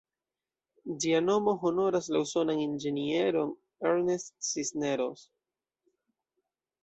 [1.01, 3.53] Ĝia nomo honoras la usonan inĝenieron
[3.89, 5.27] "Ernest Cisneros".